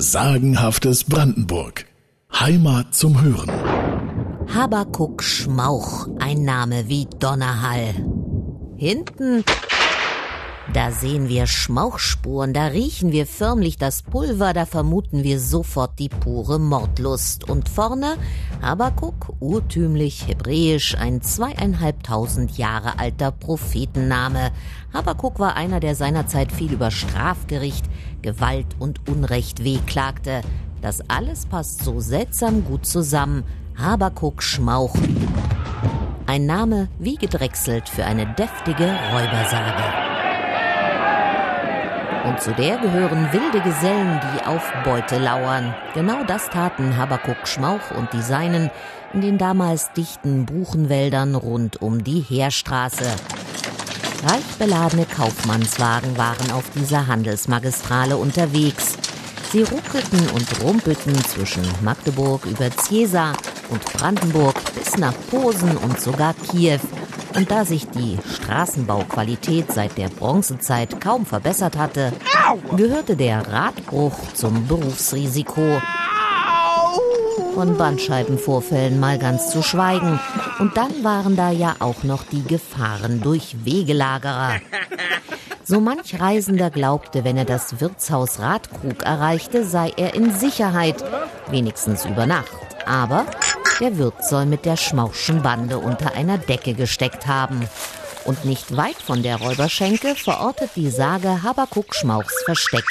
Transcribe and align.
Sagenhaftes 0.00 1.02
Brandenburg. 1.02 1.84
Heimat 2.32 2.94
zum 2.94 3.20
Hören. 3.20 3.50
Habakuk 4.54 5.24
Schmauch, 5.24 6.06
ein 6.20 6.44
Name 6.44 6.88
wie 6.88 7.08
Donnerhall. 7.18 7.94
Hinten, 8.76 9.42
da 10.72 10.92
sehen 10.92 11.28
wir 11.28 11.48
Schmauchspuren, 11.48 12.52
da 12.52 12.66
riechen 12.66 13.10
wir 13.10 13.26
förmlich 13.26 13.76
das 13.76 14.04
Pulver, 14.04 14.52
da 14.52 14.66
vermuten 14.66 15.24
wir 15.24 15.40
sofort 15.40 15.98
die 15.98 16.10
pure 16.10 16.60
Mordlust. 16.60 17.50
Und 17.50 17.68
vorne 17.68 18.18
Habakuk, 18.62 19.34
urtümlich 19.40 20.28
hebräisch, 20.28 20.94
ein 20.96 21.22
zweieinhalbtausend 21.22 22.56
Jahre 22.56 23.00
alter 23.00 23.32
Prophetenname. 23.32 24.52
Habakuk 24.92 25.40
war 25.40 25.56
einer, 25.56 25.80
der 25.80 25.96
seinerzeit 25.96 26.52
viel 26.52 26.72
über 26.72 26.92
Strafgericht, 26.92 27.86
Gewalt 28.22 28.66
und 28.78 29.08
Unrecht 29.08 29.64
wehklagte. 29.64 30.42
Das 30.80 31.02
alles 31.08 31.46
passt 31.46 31.84
so 31.84 32.00
seltsam 32.00 32.64
gut 32.64 32.86
zusammen. 32.86 33.44
Habakuk 33.76 34.42
Schmauch. 34.42 34.94
Ein 36.26 36.46
Name 36.46 36.88
wie 36.98 37.16
gedrechselt 37.16 37.88
für 37.88 38.04
eine 38.04 38.26
deftige 38.34 38.84
Räubersage. 38.84 40.08
Und 42.28 42.40
zu 42.42 42.52
der 42.52 42.76
gehören 42.78 43.32
wilde 43.32 43.60
Gesellen, 43.62 44.20
die 44.20 44.46
auf 44.46 44.72
Beute 44.84 45.18
lauern. 45.18 45.74
Genau 45.94 46.24
das 46.24 46.50
taten 46.50 46.96
Habakuk 46.96 47.46
Schmauch 47.46 47.90
und 47.96 48.12
die 48.12 48.20
Seinen 48.20 48.70
in 49.14 49.22
den 49.22 49.38
damals 49.38 49.92
dichten 49.92 50.44
Buchenwäldern 50.44 51.34
rund 51.34 51.80
um 51.80 52.04
die 52.04 52.20
Heerstraße. 52.20 53.06
Reich 54.24 54.56
beladene 54.58 55.06
Kaufmannswagen 55.06 56.18
waren 56.18 56.50
auf 56.50 56.64
dieser 56.74 57.06
Handelsmagistrale 57.06 58.16
unterwegs. 58.16 58.96
Sie 59.52 59.62
ruckelten 59.62 60.28
und 60.30 60.60
rumpelten 60.62 61.14
zwischen 61.24 61.62
Magdeburg 61.82 62.44
über 62.44 62.68
Ziesa 62.70 63.32
und 63.70 63.84
Brandenburg 63.84 64.56
bis 64.74 64.98
nach 64.98 65.14
Posen 65.30 65.76
und 65.76 66.00
sogar 66.00 66.34
Kiew. 66.34 66.80
Und 67.36 67.50
da 67.50 67.64
sich 67.64 67.86
die 67.90 68.18
Straßenbauqualität 68.34 69.70
seit 69.72 69.96
der 69.96 70.08
Bronzezeit 70.08 71.00
kaum 71.00 71.24
verbessert 71.24 71.76
hatte, 71.76 72.12
gehörte 72.76 73.14
der 73.14 73.46
Radbruch 73.46 74.18
zum 74.34 74.66
Berufsrisiko. 74.66 75.80
Von 77.54 77.76
Bandscheibenvorfällen 77.76 79.00
mal 79.00 79.18
ganz 79.18 79.50
zu 79.50 79.62
schweigen. 79.62 80.18
Und 80.58 80.76
dann 80.76 81.04
waren 81.04 81.36
da 81.36 81.50
ja 81.50 81.76
auch 81.80 82.02
noch 82.02 82.24
die 82.24 82.42
Gefahren 82.42 83.20
durch 83.20 83.56
Wegelagerer. 83.64 84.60
So 85.64 85.80
manch 85.80 86.18
Reisender 86.18 86.70
glaubte, 86.70 87.24
wenn 87.24 87.36
er 87.36 87.44
das 87.44 87.80
Wirtshaus 87.80 88.38
Radkrug 88.38 89.02
erreichte, 89.02 89.64
sei 89.64 89.92
er 89.96 90.14
in 90.14 90.32
Sicherheit, 90.32 91.04
wenigstens 91.50 92.06
über 92.06 92.26
Nacht. 92.26 92.56
Aber 92.86 93.26
der 93.80 93.98
Wirt 93.98 94.24
soll 94.24 94.46
mit 94.46 94.64
der 94.64 94.76
Schmauchschen 94.76 95.42
Bande 95.42 95.78
unter 95.78 96.14
einer 96.14 96.38
Decke 96.38 96.74
gesteckt 96.74 97.26
haben. 97.26 97.68
Und 98.24 98.44
nicht 98.44 98.76
weit 98.76 98.96
von 98.96 99.22
der 99.22 99.36
Räuberschenke 99.36 100.14
verortet 100.14 100.70
die 100.74 100.90
Sage 100.90 101.42
Habakuk 101.42 101.94
Schmauchs 101.94 102.42
Versteck, 102.44 102.84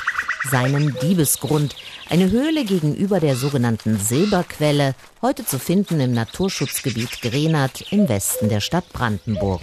seinen 0.49 0.95
Diebesgrund, 1.01 1.75
eine 2.09 2.31
Höhle 2.31 2.65
gegenüber 2.65 3.19
der 3.19 3.35
sogenannten 3.35 3.97
Silberquelle, 3.97 4.95
heute 5.21 5.45
zu 5.45 5.59
finden 5.59 5.99
im 5.99 6.13
Naturschutzgebiet 6.13 7.21
Grenat 7.21 7.91
im 7.91 8.07
Westen 8.09 8.49
der 8.49 8.61
Stadt 8.61 8.87
Brandenburg. 8.93 9.61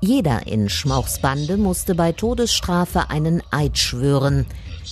Jeder 0.00 0.46
in 0.46 0.68
Schmauchs 0.68 1.20
Bande 1.20 1.56
musste 1.56 1.94
bei 1.94 2.12
Todesstrafe 2.12 3.10
einen 3.10 3.42
Eid 3.50 3.78
schwören, 3.78 4.46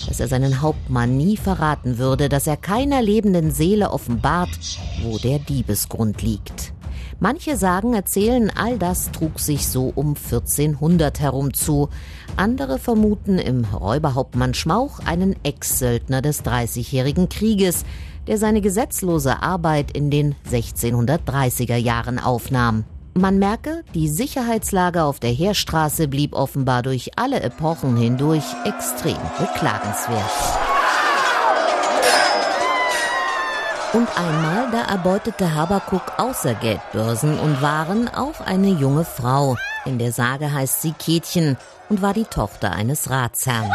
dass 0.09 0.21
er 0.21 0.29
seinen 0.29 0.61
Hauptmann 0.61 1.17
nie 1.17 1.37
verraten 1.37 1.99
würde, 1.99 2.29
dass 2.29 2.47
er 2.47 2.57
keiner 2.57 3.03
lebenden 3.03 3.53
Seele 3.53 3.91
offenbart, 3.91 4.59
wo 5.03 5.19
der 5.19 5.39
Diebesgrund 5.39 6.23
liegt. 6.23 6.73
Manche 7.19 7.57
sagen, 7.57 7.95
erzählen, 7.95 8.53
all 8.55 8.79
das 8.79 9.11
trug 9.11 9.41
sich 9.41 9.69
so 9.69 9.91
um 9.95 10.09
1400 10.09 11.19
herum 11.21 11.55
zu. 11.55 11.89
Andere 12.37 12.79
vermuten 12.79 13.39
im 13.39 13.65
Räuberhauptmann 13.65 14.53
Schmauch 14.53 15.01
einen 15.01 15.35
Ex-Söldner 15.43 16.21
des 16.21 16.43
Dreißigjährigen 16.43 17.31
Krieges, 17.31 17.85
der 18.27 18.37
seine 18.37 18.61
gesetzlose 18.61 19.43
Arbeit 19.43 19.97
in 19.97 20.11
den 20.11 20.35
1630er 20.51 21.77
Jahren 21.77 22.19
aufnahm. 22.19 22.85
Man 23.15 23.39
merke, 23.39 23.83
die 23.95 24.09
Sicherheitslage 24.09 25.03
auf 25.03 25.19
der 25.19 25.31
Heerstraße 25.31 26.09
blieb 26.09 26.35
offenbar 26.35 26.83
durch 26.83 27.19
alle 27.19 27.41
Epochen 27.41 27.97
hindurch 27.97 28.45
extrem 28.67 29.17
beklagenswert. 29.39 30.66
Und 33.93 34.09
einmal, 34.19 34.71
da 34.73 34.83
erbeutete 34.83 35.55
Habakuk 35.55 36.19
außer 36.19 36.55
Geldbörsen 36.55 37.39
und 37.39 37.63
Waren 37.63 38.09
auch 38.09 38.41
eine 38.41 38.69
junge 38.69 39.05
Frau. 39.05 39.57
In 39.85 39.99
der 39.99 40.13
Sage 40.13 40.53
heißt 40.53 40.83
sie 40.83 40.93
Kätchen 40.93 41.57
und 41.89 42.03
war 42.03 42.13
die 42.13 42.25
Tochter 42.25 42.73
eines 42.73 43.09
Ratsherrn. 43.09 43.71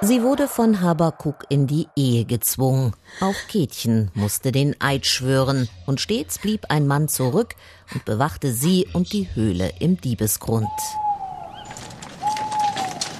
Sie 0.00 0.22
wurde 0.22 0.48
von 0.48 0.80
Habakuk 0.80 1.44
in 1.48 1.66
die 1.66 1.88
Ehe 1.96 2.24
gezwungen. 2.24 2.92
Auch 3.20 3.34
Kätchen 3.48 4.10
musste 4.14 4.52
den 4.52 4.78
Eid 4.80 5.06
schwören 5.06 5.68
und 5.86 6.00
stets 6.00 6.38
blieb 6.38 6.66
ein 6.68 6.86
Mann 6.86 7.08
zurück 7.08 7.54
und 7.94 8.04
bewachte 8.04 8.52
sie 8.52 8.86
und 8.92 9.12
die 9.12 9.28
Höhle 9.34 9.72
im 9.80 10.00
Diebesgrund. 10.00 10.68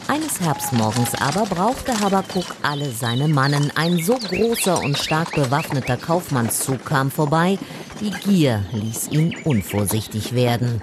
Eines 0.06 0.38
Herbstmorgens 0.41 1.15
aber 1.15 1.47
brauchte 1.47 1.98
Habakuk 1.98 2.44
alle 2.62 2.91
seine 2.91 3.26
Mannen. 3.26 3.72
Ein 3.75 4.03
so 4.03 4.19
großer 4.19 4.82
und 4.82 4.98
stark 4.98 5.32
bewaffneter 5.32 5.97
Kaufmannszug 5.97 6.84
kam 6.84 7.10
vorbei, 7.10 7.59
die 8.00 8.10
Gier 8.10 8.65
ließ 8.72 9.09
ihn 9.09 9.34
unvorsichtig 9.44 10.34
werden. 10.34 10.82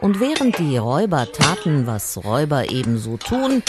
Und 0.00 0.18
während 0.18 0.58
die 0.58 0.76
Räuber 0.76 1.30
taten, 1.30 1.86
was 1.86 2.18
Räuber 2.24 2.70
ebenso 2.70 3.18
tun, 3.18 3.62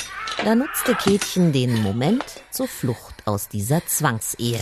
da 0.44 0.55
nutzte 0.55 0.95
Kätchen 0.95 1.53
den 1.53 1.83
Moment 1.83 2.25
zur 2.50 2.67
Flucht 2.67 3.15
aus 3.25 3.50
dieser 3.50 3.85
Zwangsehe. 3.85 4.59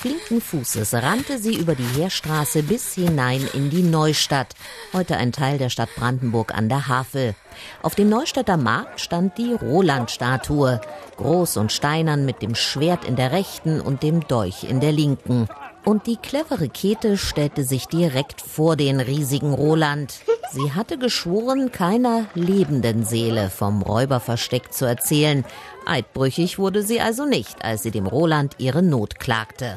Flinken 0.00 0.40
Fußes 0.40 0.94
rannte 0.94 1.40
sie 1.40 1.56
über 1.56 1.74
die 1.74 1.82
Heerstraße 1.82 2.62
bis 2.62 2.94
hinein 2.94 3.44
in 3.52 3.68
die 3.68 3.82
Neustadt, 3.82 4.54
heute 4.92 5.16
ein 5.16 5.32
Teil 5.32 5.58
der 5.58 5.70
Stadt 5.70 5.88
Brandenburg 5.96 6.54
an 6.54 6.68
der 6.68 6.86
Havel. 6.86 7.34
Auf 7.82 7.96
dem 7.96 8.08
Neustädter 8.08 8.56
Markt 8.56 9.00
stand 9.00 9.36
die 9.38 9.52
Roland-Statue, 9.54 10.80
groß 11.16 11.56
und 11.56 11.72
steinern 11.72 12.24
mit 12.24 12.42
dem 12.42 12.54
Schwert 12.54 13.06
in 13.06 13.16
der 13.16 13.32
rechten 13.32 13.80
und 13.80 14.04
dem 14.04 14.20
Dolch 14.28 14.62
in 14.62 14.78
der 14.78 14.92
linken. 14.92 15.48
Und 15.84 16.06
die 16.06 16.16
clevere 16.16 16.68
Käthe 16.68 17.16
stellte 17.16 17.64
sich 17.64 17.86
direkt 17.86 18.40
vor 18.40 18.76
den 18.76 19.00
riesigen 19.00 19.52
Roland. 19.52 20.20
Sie 20.50 20.72
hatte 20.72 20.96
geschworen, 20.96 21.72
keiner 21.72 22.26
lebenden 22.34 23.04
Seele 23.04 23.50
vom 23.50 23.82
Räuberversteck 23.82 24.72
zu 24.72 24.86
erzählen. 24.86 25.44
Eidbrüchig 25.84 26.58
wurde 26.58 26.82
sie 26.82 27.00
also 27.00 27.26
nicht, 27.26 27.64
als 27.64 27.82
sie 27.82 27.90
dem 27.90 28.06
Roland 28.06 28.54
ihre 28.58 28.82
Not 28.82 29.18
klagte. 29.18 29.76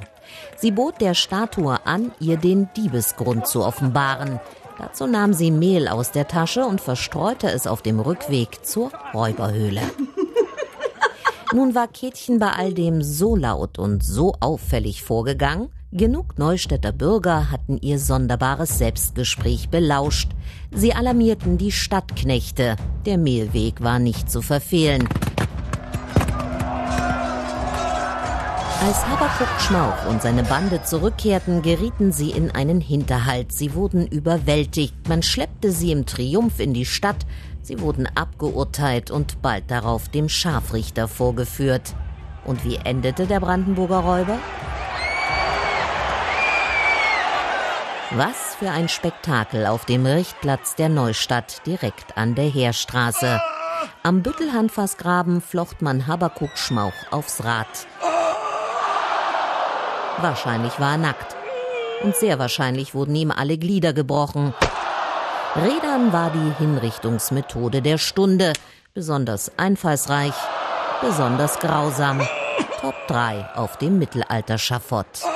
Sie 0.55 0.71
bot 0.71 1.01
der 1.01 1.13
Statue 1.13 1.85
an, 1.85 2.13
ihr 2.19 2.37
den 2.37 2.69
Diebesgrund 2.77 3.47
zu 3.47 3.63
offenbaren. 3.65 4.39
Dazu 4.77 5.07
nahm 5.07 5.33
sie 5.33 5.51
Mehl 5.51 5.89
aus 5.89 6.11
der 6.11 6.27
Tasche 6.27 6.65
und 6.65 6.79
verstreute 6.79 7.49
es 7.49 7.67
auf 7.67 7.81
dem 7.81 7.99
Rückweg 7.99 8.65
zur 8.65 8.91
Räuberhöhle. 9.13 9.81
Nun 11.53 11.75
war 11.75 11.89
Kätchen 11.89 12.39
bei 12.39 12.51
all 12.51 12.73
dem 12.73 13.01
so 13.01 13.35
laut 13.35 13.77
und 13.77 14.05
so 14.05 14.35
auffällig 14.39 15.03
vorgegangen, 15.03 15.69
Genug 15.93 16.39
Neustädter 16.39 16.93
Bürger 16.93 17.51
hatten 17.51 17.77
ihr 17.81 17.99
sonderbares 17.99 18.77
Selbstgespräch 18.77 19.67
belauscht. 19.67 20.29
Sie 20.73 20.93
alarmierten 20.93 21.57
die 21.57 21.73
Stadtknechte. 21.73 22.77
Der 23.05 23.17
Mehlweg 23.17 23.83
war 23.83 23.99
nicht 23.99 24.31
zu 24.31 24.41
verfehlen. 24.41 25.09
Als 28.87 29.05
Habakuk 29.05 29.49
Schmauch 29.59 30.09
und 30.09 30.21
seine 30.21 30.43
Bande 30.43 30.81
zurückkehrten, 30.81 31.61
gerieten 31.61 32.13
sie 32.13 32.31
in 32.31 32.51
einen 32.51 32.79
Hinterhalt. 32.79 33.51
Sie 33.51 33.75
wurden 33.75 34.07
überwältigt. 34.07 35.09
Man 35.09 35.21
schleppte 35.21 35.73
sie 35.73 35.91
im 35.91 36.05
Triumph 36.05 36.61
in 36.61 36.73
die 36.73 36.85
Stadt. 36.85 37.25
Sie 37.61 37.81
wurden 37.81 38.07
abgeurteilt 38.15 39.11
und 39.11 39.41
bald 39.41 39.69
darauf 39.69 40.07
dem 40.07 40.29
Scharfrichter 40.29 41.09
vorgeführt. 41.09 41.95
Und 42.45 42.63
wie 42.63 42.77
endete 42.77 43.27
der 43.27 43.41
Brandenburger 43.41 43.99
Räuber? 43.99 44.39
Was 48.13 48.55
für 48.59 48.69
ein 48.69 48.89
Spektakel 48.89 49.65
auf 49.65 49.85
dem 49.85 50.05
Richtplatz 50.05 50.75
der 50.75 50.89
Neustadt 50.89 51.65
direkt 51.65 52.17
an 52.17 52.35
der 52.35 52.43
Heerstraße. 52.43 53.39
Am 54.03 54.21
Büttelhandfassgraben 54.21 55.39
flocht 55.39 55.81
man 55.81 56.07
Habakuk 56.07 56.57
Schmauch 56.57 56.91
aufs 57.09 57.41
Rad. 57.45 57.87
Wahrscheinlich 60.17 60.77
war 60.77 60.91
er 60.91 60.97
nackt. 60.97 61.37
Und 62.03 62.17
sehr 62.17 62.37
wahrscheinlich 62.37 62.93
wurden 62.93 63.15
ihm 63.15 63.31
alle 63.31 63.57
Glieder 63.57 63.93
gebrochen. 63.93 64.53
Rädern 65.55 66.11
war 66.11 66.31
die 66.31 66.53
Hinrichtungsmethode 66.57 67.81
der 67.81 67.97
Stunde. 67.97 68.51
Besonders 68.93 69.57
einfallsreich, 69.57 70.33
besonders 70.99 71.59
grausam. 71.59 72.21
Top 72.81 72.95
3 73.07 73.51
auf 73.55 73.77
dem 73.77 73.99
Mittelalter-Schafott. 73.99 75.30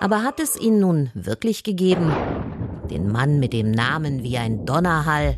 Aber 0.00 0.22
hat 0.22 0.40
es 0.40 0.58
ihn 0.58 0.80
nun 0.80 1.10
wirklich 1.12 1.62
gegeben? 1.62 2.10
Den 2.90 3.12
Mann 3.12 3.38
mit 3.38 3.52
dem 3.52 3.70
Namen 3.70 4.22
wie 4.22 4.38
ein 4.38 4.64
Donnerhall? 4.64 5.36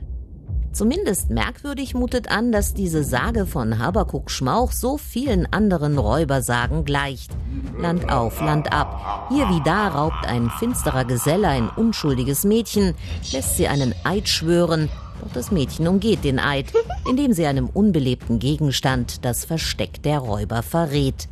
Zumindest 0.73 1.31
merkwürdig 1.31 1.95
mutet 1.95 2.31
an, 2.31 2.53
dass 2.53 2.73
diese 2.73 3.05
Sage 3.05 3.45
von 3.45 3.79
Habakuk 3.79 4.31
Schmauch 4.31 4.73
so 4.73 4.97
vielen 4.97 5.53
anderen 5.53 5.99
Räubersagen 5.99 6.85
gleicht. 6.85 7.33
Land 7.77 8.11
auf, 8.11 8.41
Land 8.41 8.73
ab. 8.73 9.29
Hier 9.31 9.49
wie 9.51 9.63
da 9.65 9.89
raubt 9.89 10.27
ein 10.27 10.49
finsterer 10.49 11.05
Geselle 11.05 11.49
ein 11.49 11.69
unschuldiges 11.69 12.45
Mädchen, 12.45 12.95
lässt 13.33 13.57
sie 13.57 13.69
einen 13.69 13.95
Eid 14.05 14.29
schwören, 14.29 14.89
doch 15.21 15.33
das 15.35 15.51
Mädchen 15.51 15.89
umgeht 15.89 16.25
den 16.25 16.39
Eid, 16.39 16.73
indem 17.09 17.33
sie 17.33 17.47
einem 17.47 17.69
unbelebten 17.69 18.39
Gegenstand 18.39 19.25
das 19.25 19.45
Versteck 19.45 20.03
der 20.05 20.21
Räuber 20.21 20.63
verrät. 20.63 21.29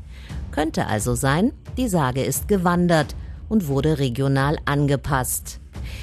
Könnte 0.61 0.89
also 0.89 1.15
sein, 1.15 1.55
die 1.79 1.89
Sage 1.89 2.23
ist 2.23 2.47
gewandert 2.47 3.17
und 3.49 3.69
wurde 3.69 3.99
regional 3.99 4.59
angepasst. 4.67 5.59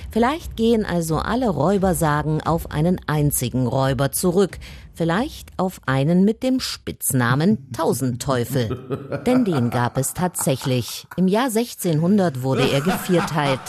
Vielleicht 0.10 0.58
gehen 0.58 0.84
also 0.84 1.20
alle 1.20 1.50
Räubersagen 1.50 2.42
auf 2.42 2.72
einen 2.72 3.00
einzigen 3.06 3.68
Räuber 3.68 4.12
zurück, 4.12 4.58
vielleicht 4.96 5.52
auf 5.58 5.80
einen 5.86 6.26
mit 6.26 6.42
dem 6.42 6.60
Spitznamen 6.60 7.72
Tausendteufel. 7.72 9.22
Denn 9.28 9.46
den 9.46 9.70
gab 9.70 9.96
es 9.96 10.16
tatsächlich. 10.16 11.06
Im 11.18 11.28
Jahr 11.28 11.50
1600 11.50 12.42
wurde 12.42 12.68
er 12.68 12.82
gevierteilt. 12.82 13.60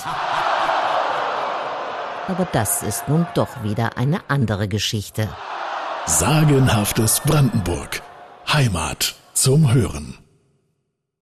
Aber 2.28 2.48
das 2.50 2.82
ist 2.82 3.10
nun 3.10 3.26
doch 3.34 3.62
wieder 3.62 3.98
eine 3.98 4.20
andere 4.28 4.68
Geschichte. 4.68 5.28
Sagenhaftes 6.06 7.20
Brandenburg. 7.26 8.00
Heimat 8.50 9.16
zum 9.34 9.70
Hören. 9.74 10.16